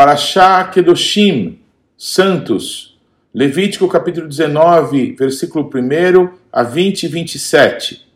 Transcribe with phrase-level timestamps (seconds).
[0.00, 1.58] Parashá Kedoshim,
[1.94, 2.98] santos.
[3.34, 8.06] Levítico capítulo 19, versículo 1 a 20 e 27.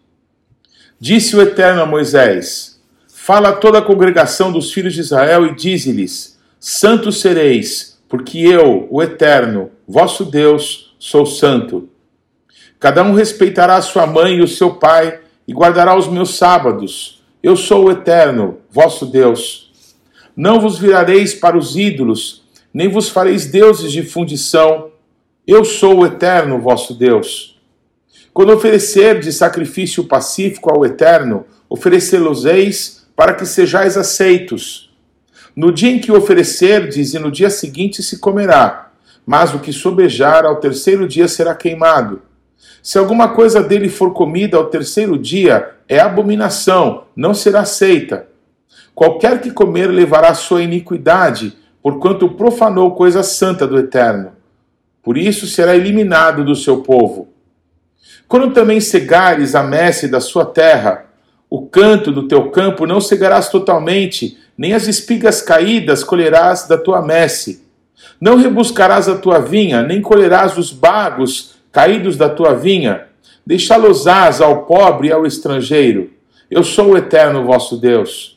[0.98, 5.54] Disse o Eterno a Moisés: Fala a toda a congregação dos filhos de Israel e
[5.54, 11.90] dize-lhes: Santos sereis, porque eu, o Eterno, vosso Deus, sou santo.
[12.80, 17.22] Cada um respeitará sua mãe e o seu pai e guardará os meus sábados.
[17.42, 19.63] Eu sou o Eterno, vosso Deus.
[20.36, 24.90] Não vos virareis para os ídolos, nem vos fareis deuses de fundição.
[25.46, 27.60] Eu sou o Eterno, vosso Deus.
[28.32, 34.92] Quando oferecer de sacrifício pacífico ao Eterno, oferecê-los-eis para que sejais aceitos.
[35.54, 38.90] No dia em que oferecerdes e no dia seguinte se comerá,
[39.24, 42.22] mas o que sobejar ao terceiro dia será queimado.
[42.82, 48.33] Se alguma coisa dele for comida ao terceiro dia, é abominação, não será aceita.
[48.94, 54.32] Qualquer que comer levará sua iniquidade, porquanto profanou coisa santa do Eterno.
[55.02, 57.28] Por isso será eliminado do seu povo.
[58.28, 61.06] Quando também cegares a messe da sua terra,
[61.50, 67.02] o canto do teu campo não cegarás totalmente, nem as espigas caídas colherás da tua
[67.02, 67.64] messe.
[68.20, 73.06] Não rebuscarás a tua vinha, nem colherás os bagos caídos da tua vinha,
[73.44, 76.10] deixá-los-ás ao pobre e ao estrangeiro.
[76.50, 78.33] Eu sou o eterno vosso Deus.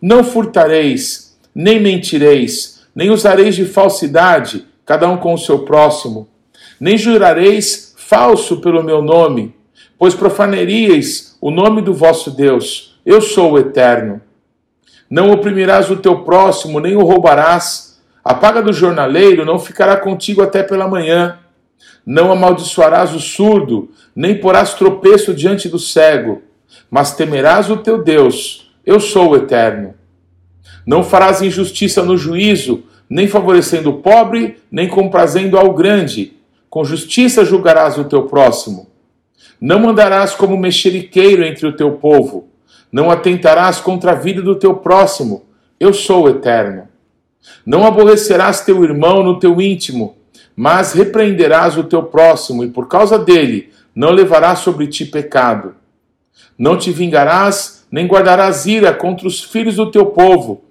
[0.00, 6.28] Não furtareis, nem mentireis, nem usareis de falsidade, cada um com o seu próximo,
[6.80, 9.54] nem jurareis falso pelo meu nome,
[9.98, 12.98] pois profaneríeis o nome do vosso Deus.
[13.04, 14.20] Eu sou o eterno.
[15.08, 18.00] Não oprimirás o teu próximo, nem o roubarás.
[18.24, 21.38] A paga do jornaleiro não ficará contigo até pela manhã
[22.04, 26.42] não amaldiçoarás o surdo, nem porás tropeço diante do cego,
[26.90, 28.69] mas temerás o teu Deus.
[28.84, 29.94] Eu sou o eterno.
[30.86, 36.34] Não farás injustiça no juízo, nem favorecendo o pobre, nem comprazendo ao grande.
[36.68, 38.88] Com justiça julgarás o teu próximo.
[39.60, 42.48] Não andarás como mexeriqueiro entre o teu povo.
[42.90, 45.44] Não atentarás contra a vida do teu próximo.
[45.78, 46.88] Eu sou o eterno.
[47.64, 50.16] Não aborrecerás teu irmão no teu íntimo
[50.62, 55.74] mas repreenderás o teu próximo, e por causa dele não levarás sobre ti pecado.
[56.58, 60.62] Não te vingarás, nem guardarás ira contra os filhos do teu povo,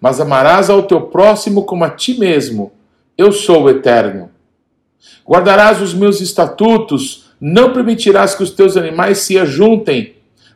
[0.00, 2.72] mas amarás ao teu próximo como a ti mesmo.
[3.16, 4.30] Eu sou o eterno.
[5.26, 10.14] Guardarás os meus estatutos, não permitirás que os teus animais se ajuntem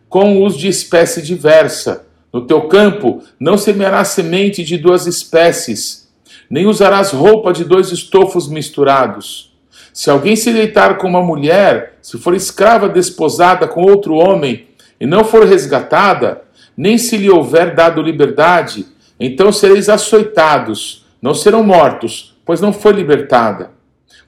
[0.09, 2.07] com os de espécie diversa.
[2.33, 6.09] No teu campo não semearás semente de duas espécies
[6.51, 9.55] nem usarás roupa de dois estofos misturados.
[9.93, 14.68] Se alguém se deitar com uma mulher, se for escrava desposada com outro homem,
[15.01, 16.43] e não for resgatada,
[16.77, 18.87] nem se lhe houver dado liberdade,
[19.19, 23.71] então sereis açoitados, não serão mortos, pois não foi libertada.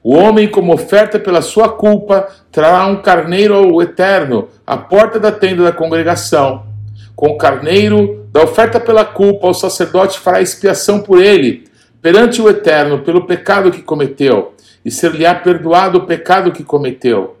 [0.03, 5.31] O homem, como oferta pela sua culpa, trará um carneiro ao eterno, à porta da
[5.31, 6.65] tenda da congregação.
[7.15, 11.65] Com o carneiro da oferta pela culpa, o sacerdote fará expiação por ele,
[12.01, 17.37] perante o Eterno pelo pecado que cometeu, e ser-lhe-á perdoado o pecado que cometeu.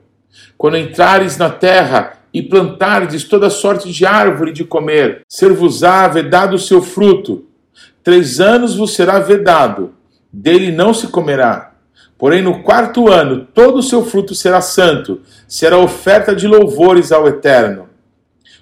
[0.57, 6.59] Quando entrares na terra e plantardes toda sorte de árvore de comer, ser-vos-á vedado o
[6.59, 7.45] seu fruto.
[8.03, 9.93] Três anos vos será vedado,
[10.31, 11.73] dele não se comerá.
[12.17, 17.27] Porém, no quarto ano, todo o seu fruto será santo, será oferta de louvores ao
[17.27, 17.89] Eterno.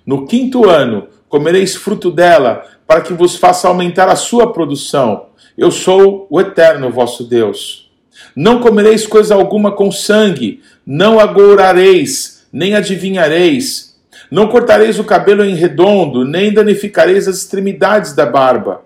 [0.05, 5.71] No quinto ano, comereis fruto dela, para que vos faça aumentar a sua produção eu
[5.71, 7.91] sou o eterno vosso Deus.
[8.33, 13.97] Não comereis coisa alguma com sangue, não agourareis, nem adivinhareis.
[14.29, 18.81] Não cortareis o cabelo em redondo, nem danificareis as extremidades da barba.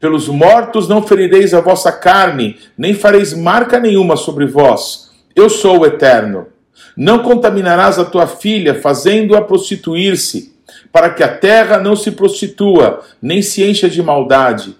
[0.00, 5.10] Pelos mortos não ferireis a vossa carne, nem fareis marca nenhuma sobre vós.
[5.34, 6.48] Eu sou o eterno.
[6.96, 10.54] Não contaminarás a tua filha, fazendo-a prostituir-se,
[10.92, 14.76] para que a terra não se prostitua, nem se encha de maldade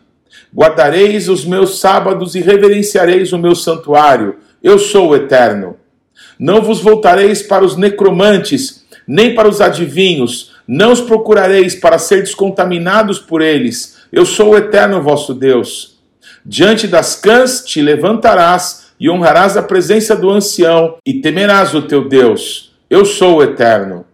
[0.54, 4.36] Guardareis os meus sábados e reverenciareis o meu santuário.
[4.62, 5.76] Eu sou o eterno.
[6.38, 12.20] Não vos voltareis para os necromantes, nem para os adivinhos, não os procurareis para ser
[12.20, 13.96] descontaminados por eles.
[14.12, 15.98] Eu sou o eterno vosso Deus.
[16.44, 22.08] Diante das cãs te levantarás e honrarás a presença do ancião e temerás o teu
[22.08, 22.74] Deus.
[22.88, 24.04] Eu sou o eterno.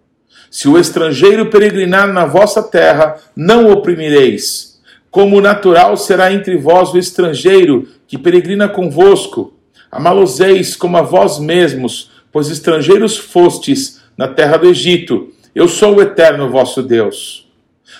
[0.51, 4.71] Se o estrangeiro peregrinar na vossa terra, não o oprimireis
[5.11, 9.53] como natural será entre vós o estrangeiro que peregrina convosco.
[9.91, 15.33] Amá-los-eis como a vós mesmos, pois estrangeiros fostes na terra do Egito.
[15.53, 17.49] Eu sou o eterno vosso Deus.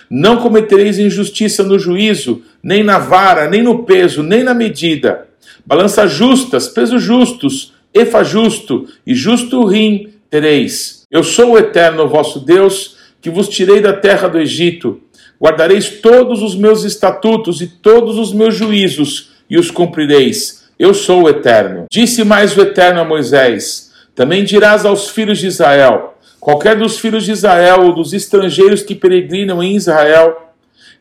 [0.09, 5.27] Não cometereis injustiça no juízo, nem na vara, nem no peso, nem na medida.
[5.65, 11.05] Balança justas, pesos justos, efa justo e justo rim tereis.
[11.11, 15.01] Eu sou o eterno vosso Deus, que vos tirei da terra do Egito.
[15.41, 20.60] Guardareis todos os meus estatutos e todos os meus juízos, e os cumprireis.
[20.81, 21.85] Eu sou o eterno.
[21.91, 27.23] Disse mais o eterno a Moisés: Também dirás aos filhos de Israel: Qualquer dos filhos
[27.23, 30.53] de Israel ou dos estrangeiros que peregrinam em Israel,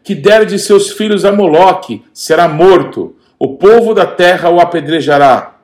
[0.04, 3.16] que der de seus filhos a Moloque, será morto.
[3.38, 5.56] O povo da terra o apedrejará.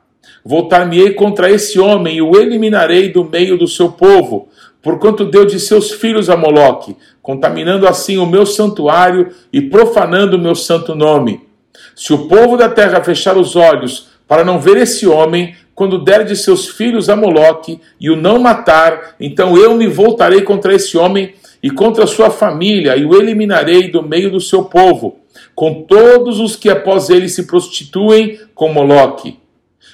[0.43, 4.49] Voltar-me-ei contra esse homem e o eliminarei do meio do seu povo,
[4.81, 10.41] porquanto deu de seus filhos a Moloque, contaminando assim o meu santuário e profanando o
[10.41, 11.46] meu santo nome.
[11.95, 16.25] Se o povo da terra fechar os olhos para não ver esse homem, quando der
[16.25, 20.97] de seus filhos a Moloque e o não matar, então eu me voltarei contra esse
[20.97, 25.19] homem e contra sua família e o eliminarei do meio do seu povo,
[25.53, 29.39] com todos os que após ele se prostituem com Moloque.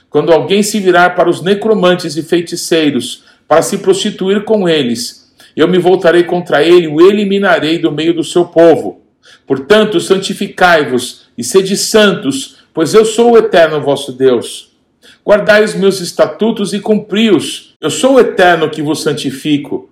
[0.10, 5.68] Quando alguém se virar para os necromantes e feiticeiros para se prostituir com eles, eu
[5.68, 9.03] me voltarei contra ele e o eliminarei do meio do seu povo.
[9.46, 14.72] Portanto, santificai-vos e sede santos, pois eu sou o eterno vosso Deus.
[15.26, 17.76] Guardai os meus estatutos e cumpri-os.
[17.80, 19.90] Eu sou o eterno que vos santifico.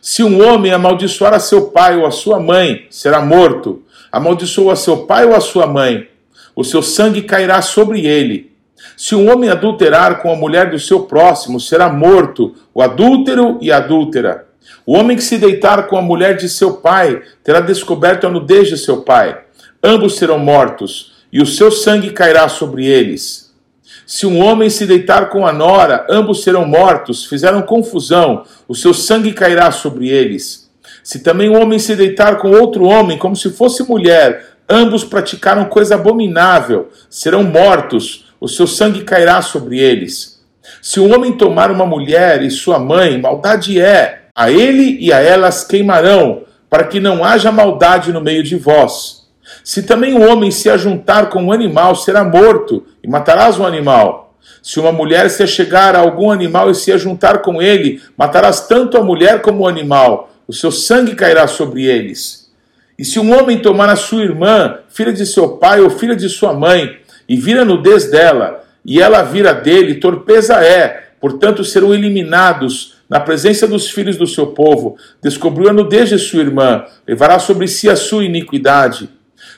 [0.00, 3.82] Se um homem amaldiçoar a seu pai ou a sua mãe, será morto.
[4.10, 6.08] Amaldiçoa a seu pai ou a sua mãe,
[6.56, 8.50] o seu sangue cairá sobre ele.
[8.96, 13.70] Se um homem adulterar com a mulher do seu próximo, será morto, o adúltero e
[13.70, 14.49] a adúltera.
[14.84, 18.68] O homem que se deitar com a mulher de seu pai terá descoberto a nudez
[18.68, 19.38] de seu pai.
[19.82, 23.50] Ambos serão mortos, e o seu sangue cairá sobre eles.
[24.06, 28.92] Se um homem se deitar com a nora, ambos serão mortos, fizeram confusão, o seu
[28.92, 30.68] sangue cairá sobre eles.
[31.02, 35.64] Se também um homem se deitar com outro homem, como se fosse mulher, ambos praticaram
[35.66, 40.40] coisa abominável, serão mortos, o seu sangue cairá sobre eles.
[40.82, 45.20] Se um homem tomar uma mulher e sua mãe, maldade é, a ele e a
[45.20, 49.28] elas queimarão, para que não haja maldade no meio de vós.
[49.62, 54.34] Se também o homem se ajuntar com um animal, será morto, e matarás o animal.
[54.62, 58.96] Se uma mulher se achegar a algum animal e se ajuntar com ele, matarás tanto
[58.96, 62.50] a mulher como o animal, o seu sangue cairá sobre eles.
[62.98, 66.30] E se um homem tomar a sua irmã, filha de seu pai ou filha de
[66.30, 66.98] sua mãe,
[67.28, 73.20] e vira a nudez dela, e ela vira dele, torpeza é, portanto serão eliminados na
[73.20, 74.96] presença dos filhos do seu povo.
[75.20, 79.10] Descobriu a nudez de sua irmã, levará sobre si a sua iniquidade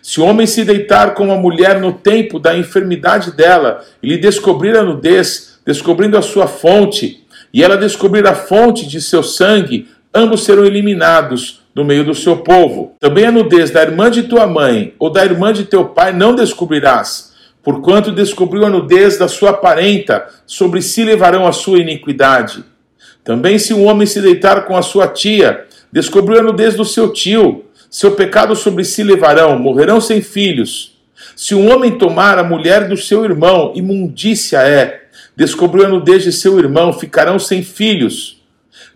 [0.03, 4.19] se o homem se deitar com uma mulher no tempo da enfermidade dela e lhe
[4.19, 9.89] descobrir a nudez, descobrindo a sua fonte, e ela descobrir a fonte de seu sangue,
[10.13, 12.97] ambos serão eliminados do meio do seu povo.
[12.99, 16.35] Também a nudez da irmã de tua mãe ou da irmã de teu pai não
[16.35, 17.33] descobrirás,
[17.63, 22.65] porquanto descobriu a nudez da sua parenta, sobre si levarão a sua iniquidade.
[23.25, 27.13] Também se um homem se deitar com a sua tia, descobriu a nudez do seu
[27.13, 30.99] tio, seu pecado sobre si levarão, morrerão sem filhos.
[31.37, 35.03] Se um homem tomar a mulher do seu irmão, imundícia é,
[35.37, 38.43] descobriu a nudez de seu irmão, ficarão sem filhos.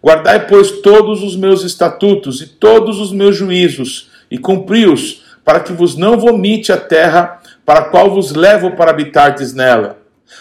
[0.02, 5.72] Guardai, pois, todos os meus estatutos e todos os meus juízos, e cumpri-os, para que
[5.72, 9.98] vos não vomite a terra para a qual vos levo para habitardes nela.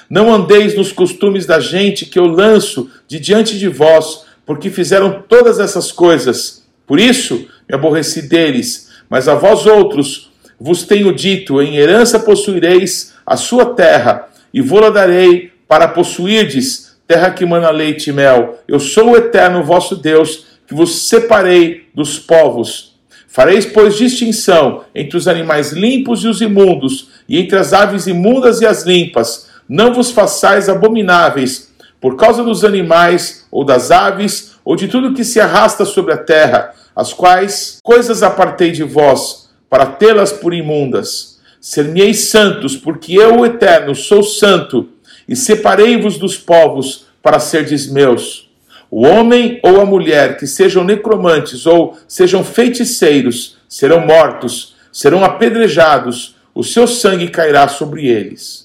[0.09, 5.23] Não andeis nos costumes da gente que eu lanço de diante de vós, porque fizeram
[5.27, 6.63] todas essas coisas.
[6.85, 13.13] Por isso, me aborreci deles, mas a vós outros vos tenho dito: em herança possuireis
[13.25, 18.59] a sua terra, e vou-la darei para possuirdes, terra que mana leite e mel.
[18.67, 22.95] Eu sou o eterno vosso Deus, que vos separei dos povos.
[23.27, 28.61] Fareis, pois, distinção entre os animais limpos e os imundos, e entre as aves imundas
[28.61, 29.49] e as limpas.
[29.67, 35.23] Não vos façais abomináveis por causa dos animais, ou das aves, ou de tudo que
[35.23, 41.39] se arrasta sobre a terra as quais coisas apartei de vós, para tê-las por imundas.
[41.59, 44.87] Ser-me-eis santos, porque eu, o Eterno, sou santo,
[45.27, 48.49] e separei-vos dos povos para serdes meus.
[48.89, 56.35] O homem ou a mulher que sejam necromantes ou sejam feiticeiros serão mortos, serão apedrejados,
[56.53, 58.64] o seu sangue cairá sobre eles.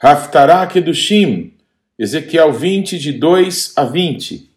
[0.00, 1.54] Haftarah Kedushim,
[1.98, 4.48] Ezequiel 20, de 2 a 20.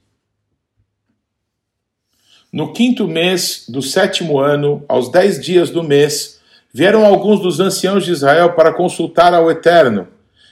[2.54, 6.40] No quinto mês do sétimo ano, aos dez dias do mês,
[6.72, 10.08] vieram alguns dos anciãos de Israel para consultar ao Eterno,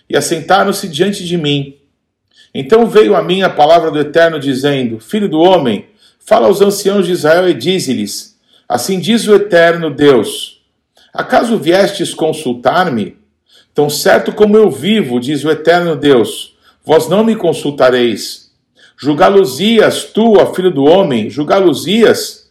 [0.10, 1.78] e assentaram-se diante de mim.
[2.52, 5.86] Então veio a mim a palavra do Eterno, dizendo: Filho do homem,
[6.20, 10.64] fala aos anciãos de Israel e dize-lhes: Assim diz o eterno Deus:
[11.14, 13.19] Acaso viestes consultar-me?
[13.80, 18.52] Tão certo como eu vivo, diz o eterno Deus, vós não me consultareis.
[18.98, 22.50] Julgá-los-ias, tu, ó filho do homem, julgá-los-ias?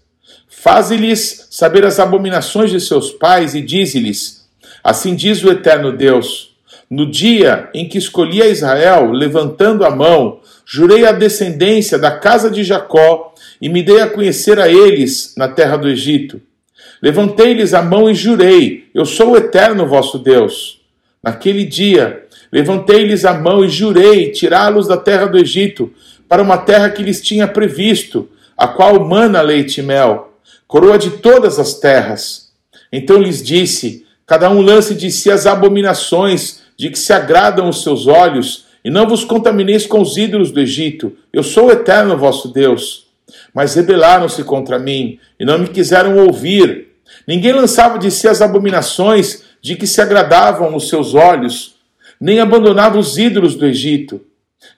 [0.48, 4.48] Faze-lhes saber as abominações de seus pais e dize-lhes:
[4.82, 6.56] Assim diz o eterno Deus:
[6.88, 12.50] No dia em que escolhi a Israel, levantando a mão, jurei a descendência da casa
[12.50, 16.40] de Jacó e me dei a conhecer a eles na terra do Egito.
[17.02, 20.77] Levantei-lhes a mão e jurei: Eu sou o eterno vosso Deus.
[21.22, 25.92] Naquele dia, levantei-lhes a mão e jurei tirá-los da terra do Egito
[26.28, 30.34] para uma terra que lhes tinha previsto, a qual mana leite e mel,
[30.66, 32.50] coroa de todas as terras.
[32.92, 37.82] Então lhes disse: Cada um lance de si as abominações de que se agradam os
[37.82, 41.16] seus olhos, e não vos contamineis com os ídolos do Egito.
[41.32, 43.08] Eu sou o eterno vosso Deus.
[43.52, 46.88] Mas rebelaram-se contra mim e não me quiseram ouvir.
[47.26, 51.76] Ninguém lançava de si as abominações de que se agradavam os seus olhos,
[52.20, 54.20] nem abandonava os ídolos do Egito.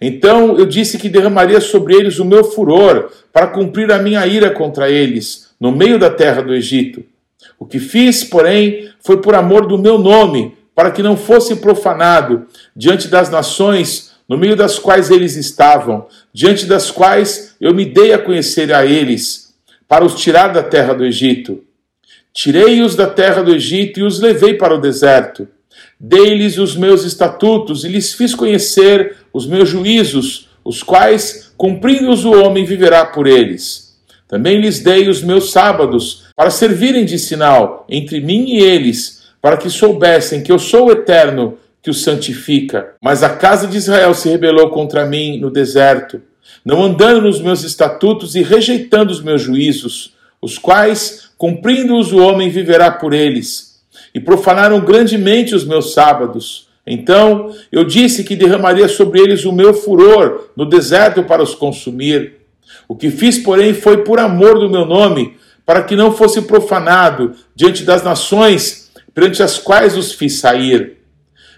[0.01, 4.51] Então eu disse que derramaria sobre eles o meu furor, para cumprir a minha ira
[4.51, 7.05] contra eles, no meio da terra do Egito.
[7.59, 12.47] O que fiz, porém, foi por amor do meu nome, para que não fosse profanado
[12.75, 18.13] diante das nações no meio das quais eles estavam, diante das quais eu me dei
[18.13, 19.53] a conhecer a eles,
[19.89, 21.65] para os tirar da terra do Egito.
[22.33, 25.49] Tirei-os da terra do Egito e os levei para o deserto.
[25.99, 32.33] Dei-lhes os meus estatutos e lhes fiz conhecer os meus juízos, os quais, cumprindo-os, o
[32.33, 33.99] homem viverá por eles.
[34.29, 39.57] Também lhes dei os meus sábados, para servirem de sinal entre mim e eles, para
[39.57, 42.95] que soubessem que eu sou o eterno que os santifica.
[43.03, 46.23] Mas a casa de Israel se rebelou contra mim no deserto,
[46.65, 52.49] não andando nos meus estatutos e rejeitando os meus juízos, os quais, cumprindo-os, o homem
[52.49, 53.81] viverá por eles.
[54.15, 56.69] E profanaram grandemente os meus sábados.
[56.87, 62.39] Então eu disse que derramaria sobre eles o meu furor no deserto para os consumir.
[62.89, 67.35] O que fiz, porém, foi por amor do meu nome, para que não fosse profanado
[67.55, 70.99] diante das nações perante as quais os fiz sair.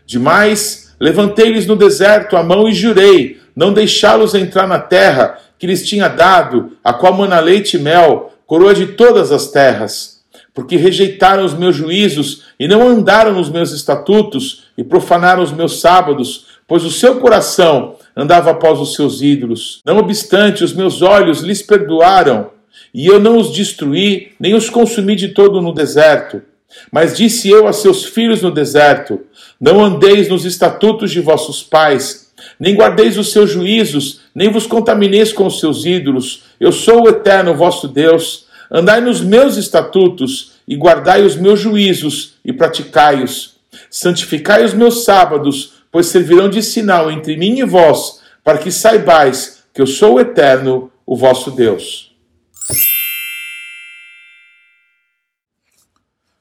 [0.04, 5.86] Demais, levantei-lhes no deserto a mão e jurei não deixá-los entrar na terra que lhes
[5.86, 10.20] tinha dado, a qual mana leite e mel, coroa de todas as terras.
[10.52, 15.80] Porque rejeitaram os meus juízos e não andaram nos meus estatutos e profanaram os meus
[15.80, 19.80] sábados, pois o seu coração andava após os seus ídolos.
[19.86, 22.50] Não obstante, os meus olhos lhes perdoaram,
[22.92, 26.42] e eu não os destruí, nem os consumi de todo no deserto.
[26.90, 29.18] Mas disse eu a seus filhos no deserto:
[29.58, 35.32] Não andeis nos estatutos de vossos pais, nem guardeis os seus juízos, nem vos contamineis
[35.32, 36.44] com os seus ídolos.
[36.62, 38.46] Eu sou o eterno vosso Deus.
[38.70, 43.56] Andai nos meus estatutos e guardai os meus juízos e praticai-os.
[43.90, 49.64] Santificai os meus sábados, pois servirão de sinal entre mim e vós, para que saibais
[49.74, 52.14] que eu sou o eterno, o vosso Deus.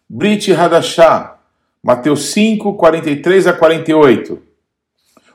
[0.08, 1.40] Brit Hadashah,
[1.82, 4.40] Mateus 5, 43 a 48.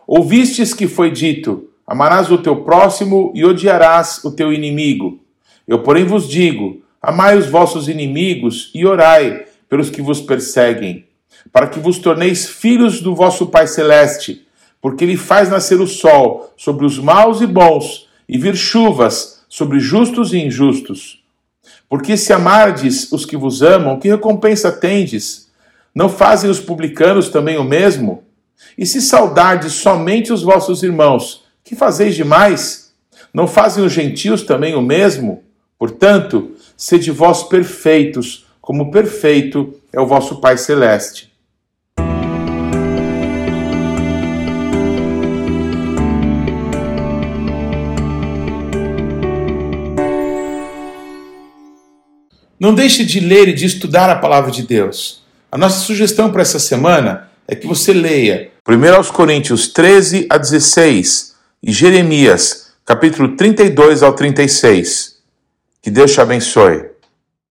[0.06, 5.20] Ouvistes que foi dito: Amarás o teu próximo e odiarás o teu inimigo.
[5.68, 11.06] Eu, porém, vos digo: Amai os vossos inimigos e orai pelos que vos perseguem,
[11.52, 14.46] para que vos torneis filhos do vosso Pai Celeste,
[14.80, 19.78] porque Ele faz nascer o sol sobre os maus e bons, e vir chuvas sobre
[19.78, 21.22] justos e injustos.
[21.88, 25.48] Porque se amardes os que vos amam, que recompensa tendes?
[25.94, 28.24] Não fazem os publicanos também o mesmo?
[28.76, 32.92] E se saudardes somente os vossos irmãos, que fazeis demais?
[33.34, 35.42] Não fazem os gentios também o mesmo?
[35.76, 41.32] Portanto, sede vós perfeitos, como perfeito é o vosso Pai Celeste.
[52.60, 55.24] Não deixe de ler e de estudar a palavra de Deus.
[55.50, 60.38] A nossa sugestão para essa semana é que você leia 1 aos Coríntios 13 a
[60.38, 61.35] 16
[61.66, 65.16] e Jeremias, capítulo 32 ao 36.
[65.82, 66.84] Que Deus te abençoe.